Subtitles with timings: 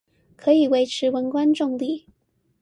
[0.35, 2.07] 可以維持文官中立